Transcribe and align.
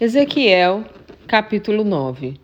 Ezequiel, 0.00 0.84
capítulo 1.26 1.84
9 1.84 2.40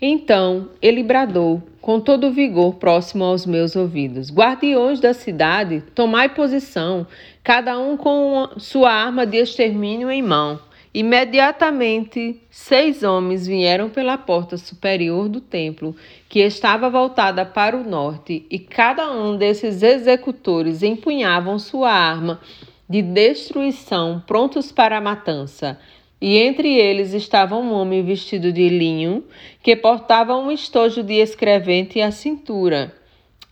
Então 0.00 0.70
ele 0.82 1.04
bradou 1.04 1.62
com 1.80 2.00
todo 2.00 2.26
o 2.26 2.32
vigor 2.32 2.74
próximo 2.74 3.22
aos 3.22 3.46
meus 3.46 3.76
ouvidos: 3.76 4.32
Guardiões 4.32 4.98
da 4.98 5.14
cidade, 5.14 5.80
tomai 5.94 6.30
posição, 6.30 7.06
cada 7.44 7.78
um 7.78 7.96
com 7.96 8.48
sua 8.56 8.90
arma 8.90 9.24
de 9.24 9.36
extermínio 9.36 10.10
em 10.10 10.22
mão. 10.22 10.58
Imediatamente, 10.92 12.42
seis 12.50 13.04
homens 13.04 13.46
vieram 13.46 13.88
pela 13.88 14.18
porta 14.18 14.56
superior 14.56 15.28
do 15.28 15.40
templo, 15.40 15.94
que 16.28 16.40
estava 16.40 16.90
voltada 16.90 17.46
para 17.46 17.76
o 17.76 17.88
norte, 17.88 18.44
e 18.50 18.58
cada 18.58 19.08
um 19.08 19.36
desses 19.36 19.84
executores 19.84 20.82
empunhavam 20.82 21.60
sua 21.60 21.92
arma 21.92 22.40
de 22.88 23.00
destruição, 23.00 24.22
prontos 24.26 24.72
para 24.72 24.98
a 24.98 25.00
matança. 25.00 25.78
E 26.22 26.38
entre 26.38 26.72
eles 26.72 27.14
estava 27.14 27.56
um 27.56 27.72
homem 27.72 28.00
vestido 28.04 28.52
de 28.52 28.68
linho, 28.68 29.24
que 29.60 29.74
portava 29.74 30.36
um 30.36 30.52
estojo 30.52 31.02
de 31.02 31.14
escrevente 31.14 32.00
à 32.00 32.12
cintura. 32.12 32.94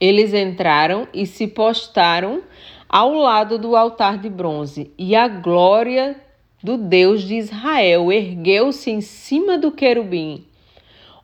Eles 0.01 0.33
entraram 0.33 1.09
e 1.12 1.27
se 1.27 1.48
postaram 1.48 2.45
ao 2.88 3.12
lado 3.12 3.59
do 3.59 3.75
altar 3.75 4.19
de 4.19 4.30
bronze, 4.30 4.92
e 4.97 5.16
a 5.16 5.27
glória 5.27 6.14
do 6.62 6.78
Deus 6.78 7.25
de 7.25 7.34
Israel 7.34 8.12
ergueu-se 8.12 8.89
em 8.89 9.00
cima 9.00 9.59
do 9.59 9.73
querubim, 9.73 10.45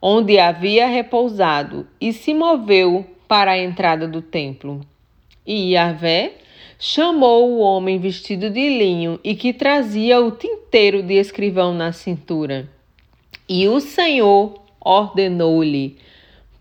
onde 0.02 0.40
havia 0.40 0.88
repousado, 0.88 1.87
e 2.01 2.12
se 2.12 2.34
moveu 2.34 3.06
para 3.28 3.52
a 3.52 3.59
entrada 3.59 4.09
do 4.09 4.20
templo. 4.20 4.80
E 5.46 5.74
Yahvé 5.74 6.38
chamou 6.78 7.50
o 7.50 7.58
homem 7.58 7.98
vestido 7.98 8.50
de 8.50 8.68
linho 8.68 9.18
e 9.24 9.34
que 9.34 9.52
trazia 9.52 10.20
o 10.20 10.30
tinteiro 10.30 11.02
de 11.02 11.14
escrivão 11.14 11.72
na 11.72 11.92
cintura. 11.92 12.68
E 13.48 13.68
o 13.68 13.80
Senhor 13.80 14.60
ordenou-lhe: 14.80 15.96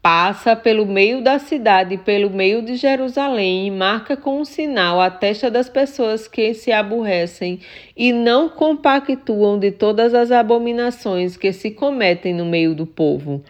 Passa 0.02 0.56
pelo 0.56 0.86
meio 0.86 1.24
da 1.24 1.40
cidade, 1.40 1.98
pelo 1.98 2.30
meio 2.30 2.62
de 2.62 2.76
Jerusalém, 2.76 3.68
e 3.68 3.72
marca 3.72 4.16
com 4.16 4.40
um 4.40 4.46
sinal 4.46 5.02
a 5.02 5.10
testa 5.10 5.50
das 5.50 5.68
pessoas 5.68 6.28
que 6.28 6.54
se 6.54 6.72
aborrecem 6.72 7.60
e 7.98 8.14
não 8.14 8.48
compactuam 8.48 9.58
de 9.58 9.72
todas 9.72 10.14
as 10.14 10.32
abominações 10.32 11.36
que 11.36 11.52
se 11.52 11.72
cometem 11.72 12.36
no 12.36 12.46
meio 12.46 12.76
do 12.76 12.86
povo. 12.86 13.44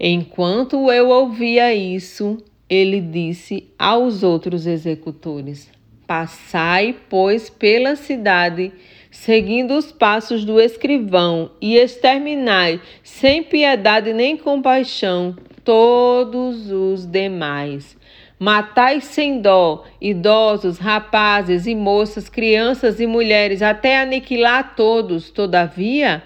Enquanto 0.00 0.90
eu 0.90 1.10
ouvia 1.10 1.72
isso, 1.72 2.38
ele 2.72 3.02
disse 3.02 3.68
aos 3.78 4.22
outros 4.22 4.66
executores: 4.66 5.70
Passai, 6.06 6.96
pois, 7.10 7.50
pela 7.50 7.96
cidade, 7.96 8.72
seguindo 9.10 9.76
os 9.76 9.92
passos 9.92 10.42
do 10.42 10.58
escrivão, 10.58 11.50
e 11.60 11.76
exterminai, 11.76 12.80
sem 13.02 13.42
piedade 13.42 14.14
nem 14.14 14.38
compaixão, 14.38 15.36
todos 15.62 16.70
os 16.70 17.04
demais. 17.04 17.94
Matai 18.38 19.02
sem 19.02 19.42
dó 19.42 19.84
idosos, 20.00 20.78
rapazes 20.78 21.66
e 21.66 21.74
moças, 21.74 22.30
crianças 22.30 23.00
e 23.00 23.06
mulheres, 23.06 23.60
até 23.60 24.00
aniquilar 24.00 24.74
todos. 24.74 25.30
Todavia, 25.30 26.22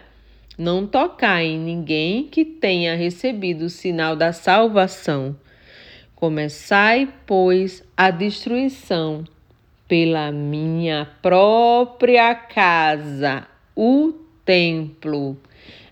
não 0.56 0.86
tocai 0.86 1.46
em 1.46 1.58
ninguém 1.58 2.22
que 2.28 2.44
tenha 2.44 2.94
recebido 2.94 3.64
o 3.64 3.68
sinal 3.68 4.14
da 4.14 4.32
salvação. 4.32 5.36
Começai, 6.16 7.12
pois, 7.26 7.84
a 7.94 8.10
destruição 8.10 9.22
pela 9.86 10.32
minha 10.32 11.06
própria 11.20 12.34
casa, 12.34 13.46
o 13.76 14.14
templo. 14.42 15.36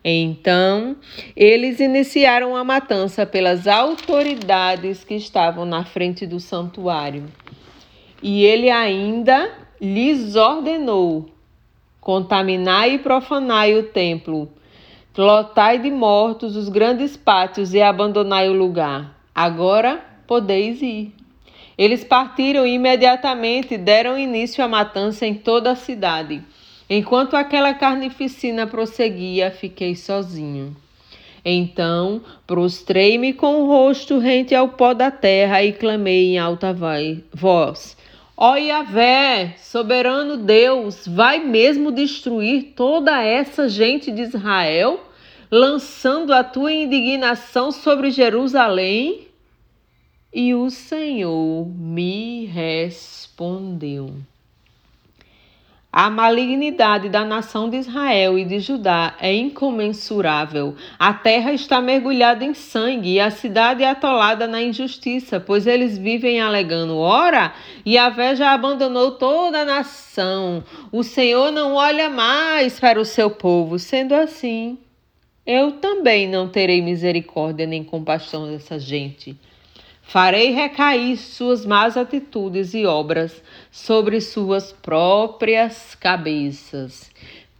Então, 0.02 0.96
eles 1.36 1.78
iniciaram 1.78 2.56
a 2.56 2.64
matança 2.64 3.26
pelas 3.26 3.68
autoridades 3.68 5.04
que 5.04 5.14
estavam 5.14 5.66
na 5.66 5.84
frente 5.84 6.24
do 6.24 6.40
santuário. 6.40 7.26
E 8.22 8.46
ele 8.46 8.70
ainda 8.70 9.52
lhes 9.78 10.36
ordenou: 10.36 11.28
contaminai 12.00 12.94
e 12.94 12.98
profanai 12.98 13.74
o 13.74 13.82
templo, 13.82 14.48
lotai 15.14 15.78
de 15.78 15.90
mortos 15.90 16.56
os 16.56 16.70
grandes 16.70 17.14
pátios 17.14 17.74
e 17.74 17.82
abandonai 17.82 18.48
o 18.48 18.54
lugar. 18.54 19.14
Agora, 19.34 20.13
podeis 20.26 20.82
ir. 20.82 21.12
Eles 21.76 22.04
partiram 22.04 22.66
e 22.66 22.74
imediatamente 22.74 23.76
deram 23.76 24.18
início 24.18 24.64
à 24.64 24.68
matança 24.68 25.26
em 25.26 25.34
toda 25.34 25.72
a 25.72 25.76
cidade. 25.76 26.42
Enquanto 26.88 27.34
aquela 27.34 27.74
carnificina 27.74 28.66
prosseguia, 28.66 29.50
fiquei 29.50 29.96
sozinho. 29.96 30.76
Então 31.44 32.22
prostrei-me 32.46 33.32
com 33.34 33.62
o 33.62 33.66
rosto 33.66 34.18
rente 34.18 34.54
ao 34.54 34.68
pó 34.68 34.94
da 34.94 35.10
terra 35.10 35.62
e 35.62 35.72
clamei 35.72 36.34
em 36.34 36.38
alta 36.38 36.72
voz: 37.32 37.96
Ó 38.36 38.56
Yahvé, 38.56 39.54
soberano 39.58 40.36
Deus, 40.36 41.06
vai 41.06 41.40
mesmo 41.40 41.92
destruir 41.92 42.72
toda 42.74 43.22
essa 43.22 43.68
gente 43.68 44.10
de 44.10 44.22
Israel, 44.22 45.00
lançando 45.50 46.32
a 46.32 46.42
tua 46.42 46.72
indignação 46.72 47.70
sobre 47.70 48.10
Jerusalém? 48.10 49.28
E 50.36 50.52
o 50.52 50.68
Senhor 50.68 51.64
me 51.68 52.46
respondeu. 52.46 54.16
A 55.92 56.10
malignidade 56.10 57.08
da 57.08 57.24
nação 57.24 57.70
de 57.70 57.76
Israel 57.76 58.36
e 58.36 58.44
de 58.44 58.58
Judá 58.58 59.14
é 59.20 59.32
incomensurável. 59.32 60.74
A 60.98 61.14
terra 61.14 61.52
está 61.52 61.80
mergulhada 61.80 62.44
em 62.44 62.52
sangue 62.52 63.12
e 63.12 63.20
a 63.20 63.30
cidade 63.30 63.84
é 63.84 63.90
atolada 63.90 64.48
na 64.48 64.60
injustiça, 64.60 65.38
pois 65.38 65.68
eles 65.68 65.96
vivem 65.96 66.40
alegando: 66.40 66.98
ora, 66.98 67.54
e 67.86 67.96
a 67.96 68.34
já 68.34 68.52
abandonou 68.54 69.12
toda 69.12 69.60
a 69.60 69.64
nação. 69.64 70.64
O 70.90 71.04
Senhor 71.04 71.52
não 71.52 71.74
olha 71.74 72.10
mais 72.10 72.80
para 72.80 73.00
o 73.00 73.04
seu 73.04 73.30
povo. 73.30 73.78
Sendo 73.78 74.16
assim, 74.16 74.78
eu 75.46 75.70
também 75.74 76.28
não 76.28 76.48
terei 76.48 76.82
misericórdia 76.82 77.68
nem 77.68 77.84
compaixão 77.84 78.50
dessa 78.50 78.80
gente. 78.80 79.38
Farei 80.06 80.52
recair 80.52 81.16
suas 81.16 81.66
más 81.66 81.96
atitudes 81.96 82.72
e 82.74 82.86
obras 82.86 83.42
sobre 83.70 84.20
suas 84.20 84.70
próprias 84.70 85.94
cabeças. 85.94 87.10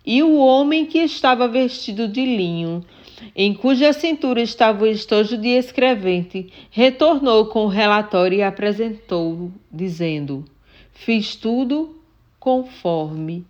E 0.06 0.22
o 0.22 0.37
homem 0.37 0.87
que 0.87 0.99
estava 0.99 1.49
vestido 1.49 2.06
de 2.06 2.25
linho, 2.25 2.84
em 3.34 3.54
cuja 3.54 3.93
cintura 3.93 4.41
estava 4.41 4.84
o 4.84 4.87
estojo 4.87 5.37
de 5.38 5.49
escrevente, 5.49 6.53
retornou 6.71 7.47
com 7.47 7.65
o 7.65 7.69
relatório 7.69 8.38
e 8.38 8.43
apresentou, 8.43 9.50
dizendo: 9.72 10.44
Fiz 10.93 11.34
tudo 11.34 11.97
conforme 12.38 13.44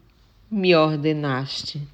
me 0.50 0.74
ordenaste. 0.74 1.93